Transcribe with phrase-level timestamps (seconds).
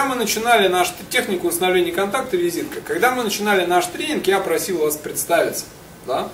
[0.00, 4.78] когда мы начинали наш технику установления контакта визитка, когда мы начинали наш тренинг, я просил
[4.78, 5.66] вас представиться.
[6.06, 6.30] Да?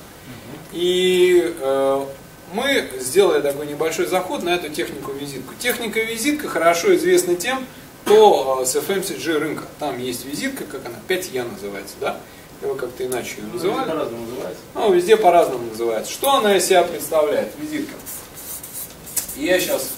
[0.71, 2.07] И э,
[2.53, 5.53] мы сделали такой небольшой заход на эту технику визитку.
[5.59, 7.67] Техника визитка хорошо известна тем,
[8.05, 9.65] кто э, с FMCG рынка.
[9.81, 12.21] Там есть визитка, как она, 5 я называется, да?
[12.63, 13.89] Его как-то иначе ее называли.
[13.89, 14.63] По-разному называется.
[14.75, 16.13] Ну, везде по-разному называется.
[16.13, 17.95] Что она из себя представляет, визитка?
[19.35, 19.91] Я сейчас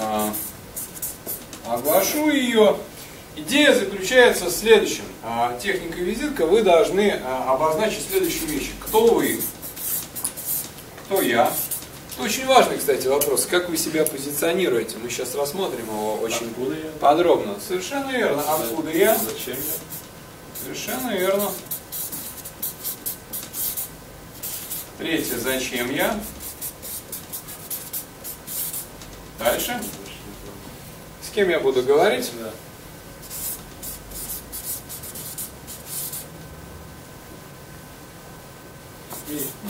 [0.00, 0.32] а,
[1.68, 2.76] оглашу ее.
[3.36, 5.04] Идея заключается в следующем.
[5.22, 8.70] А, техника визитка, вы должны а, обозначить следующие вещи.
[8.86, 9.40] Кто вы?
[11.04, 11.52] Кто я?
[12.14, 13.44] Это очень важный, кстати, вопрос.
[13.44, 14.96] Как вы себя позиционируете?
[15.02, 16.90] Мы сейчас рассмотрим его очень Откуда я?
[16.98, 17.56] подробно.
[17.66, 18.42] Совершенно верно.
[18.54, 19.14] Откуда я?
[19.16, 20.64] Зачем я?
[20.64, 21.50] Совершенно верно.
[24.96, 26.18] Третье, зачем я?
[29.38, 29.78] Дальше.
[31.36, 32.32] Кем я буду говорить?
[32.40, 32.50] Да.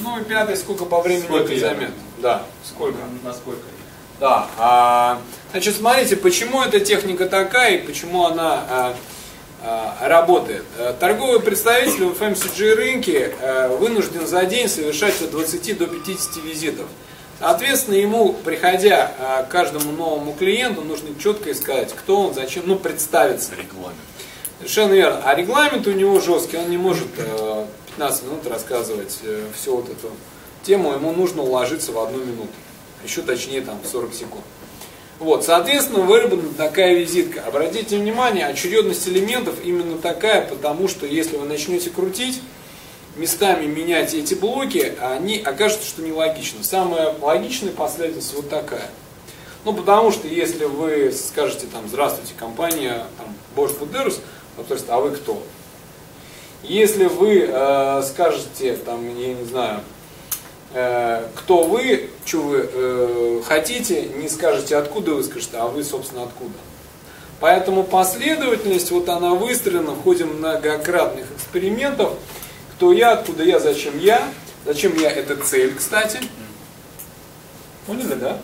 [0.00, 1.90] Ну и пятый, сколько по времени Сколько это займет?
[2.18, 2.98] Да, сколько?
[3.24, 3.62] насколько?
[4.20, 4.48] Да.
[4.58, 8.96] а, значит, смотрите, почему эта техника такая и почему она а,
[9.60, 10.62] а, работает.
[10.78, 16.36] Э, Торговый представитель в FMCG рынке э, вынужден за день совершать от 20 до 50
[16.44, 16.86] визитов.
[17.38, 22.76] Соответственно, ему, приходя а, к каждому новому клиенту, нужно четко сказать, кто он, зачем, ну,
[22.76, 23.52] представиться.
[23.54, 23.98] Регламент.
[24.58, 25.20] Совершенно верно.
[25.24, 29.90] А регламент у него жесткий, он не может э, 15 минут рассказывать э, всю вот
[29.90, 30.10] эту
[30.62, 32.48] тему, ему нужно уложиться в одну минуту.
[33.04, 34.44] Еще точнее там в 40 секунд.
[35.18, 37.42] Вот, соответственно, выработана такая визитка.
[37.46, 42.40] Обратите внимание, очередность элементов именно такая, потому что если вы начнете крутить,
[43.16, 46.62] местами менять эти блоки, они окажется, что нелогично.
[46.62, 48.88] Самая логичная последовательность вот такая.
[49.64, 53.76] Ну, потому что если вы скажете там, здравствуйте, компания там, Bosch
[54.56, 55.42] ну, то есть, а вы кто?
[56.62, 59.80] Если вы э, скажете, там, я не знаю,
[60.72, 66.22] э, кто вы, что вы э, хотите, не скажете откуда вы скажете, а вы, собственно,
[66.22, 66.54] откуда.
[67.38, 72.14] Поэтому последовательность, вот она выстроена в ходе многократных экспериментов.
[72.76, 74.28] Кто я, откуда я, зачем я.
[74.66, 76.20] Зачем я, это цель, кстати.
[77.86, 78.38] Поняли, да?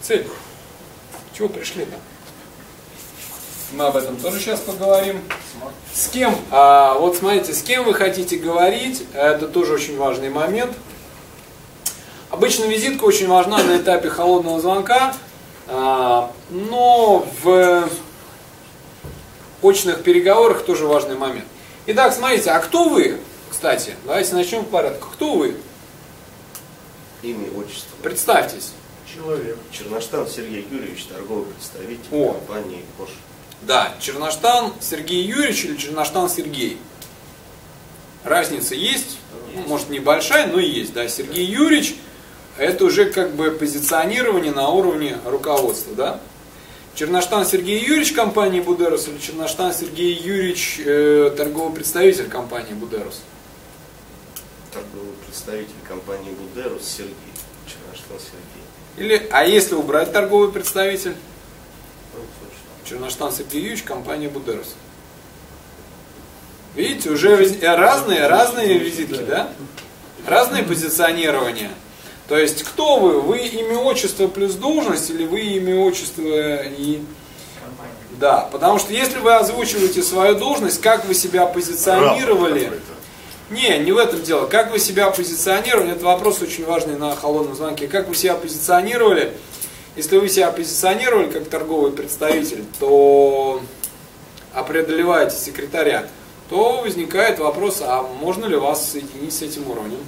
[0.00, 0.26] Цель.
[1.36, 1.96] Чего пришли-то?
[3.72, 5.20] Мы об этом тоже сейчас поговорим.
[5.92, 6.34] С кем?
[6.50, 10.74] А, вот смотрите, с кем вы хотите говорить, это тоже очень важный момент.
[12.30, 15.14] Обычно визитка очень важна на этапе холодного звонка,
[15.66, 17.86] а, но в
[19.60, 21.44] очных переговорах тоже важный момент.
[21.84, 23.20] Итак, смотрите, а кто вы?
[23.50, 25.08] Кстати, давайте начнем по порядку.
[25.12, 25.56] Кто вы?
[27.22, 27.96] Имя, отчество.
[28.02, 28.72] Представьтесь.
[29.12, 29.56] Человек.
[29.72, 32.34] Черноштан Сергей Юрьевич, торговый представитель О.
[32.34, 33.10] компании Bosch.
[33.62, 36.78] Да, Черноштан Сергей Юрьевич или Черноштан Сергей?
[38.22, 39.18] Разница есть,
[39.54, 40.92] Ну, может небольшая, но есть.
[40.92, 41.96] Да, Сергей Юрьевич
[42.58, 46.20] это уже как бы позиционирование на уровне руководства, да?
[46.94, 53.20] Черноштан Сергей Юрьевич компании Будерус или Черноштан Сергей Юрьевич э, торговый представитель компании Будерус?
[54.72, 57.14] Торговый представитель компании Будерус Сергей.
[57.66, 58.64] Черноштан Сергей.
[58.96, 61.14] Или, а если убрать торговый представитель?
[62.14, 62.20] Ну.
[62.84, 64.74] Черноштан Сергей Юрьевич, компания Будерус.
[66.74, 69.50] Видите, уже виз- э, разные, разные визитки, да?
[70.26, 71.70] Разные позиционирования.
[72.28, 73.20] То есть, кто вы?
[73.22, 77.02] Вы имя, отчество плюс должность или вы имя, отчество и...
[78.20, 82.64] Да, потому что если вы озвучиваете свою должность, как вы себя позиционировали...
[82.64, 82.82] Рапорт
[83.50, 84.46] Не, не в этом дело.
[84.46, 87.88] Как вы себя позиционировали, это вопрос очень важный на холодном звонке.
[87.88, 89.32] Как вы себя позиционировали,
[89.96, 93.62] если вы себя позиционировали как торговый представитель, то
[94.52, 96.06] а преодолеваете секретаря,
[96.50, 99.98] то возникает вопрос, а можно ли вас соединить с этим уровнем?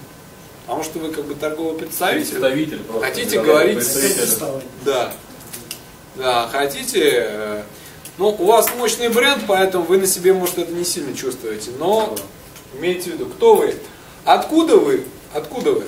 [0.66, 2.38] Потому что вы как бы торговый представитель.
[2.38, 3.06] Представитель просто.
[3.06, 3.78] Хотите говорить.
[4.84, 5.12] Да.
[6.16, 7.00] Да, хотите.
[7.02, 7.62] э,
[8.18, 11.70] Ну, у вас мощный бренд, поэтому вы на себе, может, это не сильно чувствуете.
[11.78, 12.14] Но
[12.74, 13.74] имейте в виду, кто вы,
[14.24, 15.84] откуда вы, откуда вы.